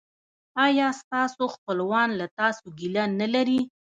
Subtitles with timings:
[0.65, 3.59] ایا ستاسو خپلوان له تاسو ګیله نلري؟